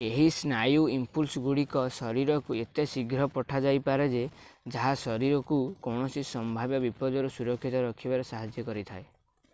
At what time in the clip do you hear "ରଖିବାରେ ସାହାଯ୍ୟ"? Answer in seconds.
7.89-8.69